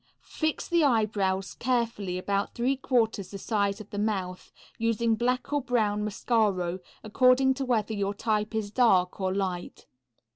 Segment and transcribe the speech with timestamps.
[0.23, 5.61] Fix the eyebrows carefully about three quarters the size of the mouth, using black or
[5.61, 9.85] brown mascaro according to whether your type is dark or light.